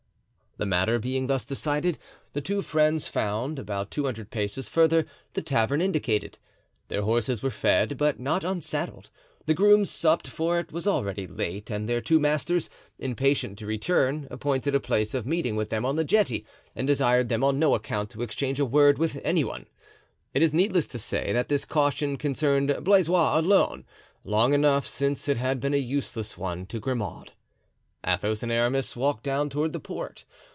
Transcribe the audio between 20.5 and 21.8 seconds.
needless to say that this